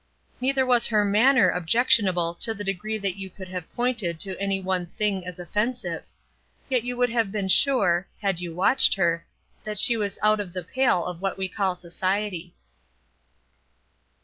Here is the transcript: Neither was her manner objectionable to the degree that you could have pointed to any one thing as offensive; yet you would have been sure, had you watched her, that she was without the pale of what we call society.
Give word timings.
Neither 0.41 0.65
was 0.65 0.87
her 0.87 1.05
manner 1.05 1.51
objectionable 1.51 2.33
to 2.39 2.55
the 2.55 2.63
degree 2.63 2.97
that 2.97 3.17
you 3.19 3.29
could 3.29 3.47
have 3.49 3.71
pointed 3.75 4.19
to 4.21 4.35
any 4.41 4.59
one 4.59 4.87
thing 4.97 5.27
as 5.27 5.37
offensive; 5.37 6.03
yet 6.69 6.83
you 6.83 6.97
would 6.97 7.11
have 7.11 7.31
been 7.31 7.47
sure, 7.49 8.07
had 8.19 8.41
you 8.41 8.51
watched 8.55 8.95
her, 8.95 9.23
that 9.63 9.77
she 9.77 9.95
was 9.95 10.15
without 10.15 10.53
the 10.53 10.63
pale 10.63 11.05
of 11.05 11.21
what 11.21 11.37
we 11.37 11.47
call 11.47 11.75
society. 11.75 12.55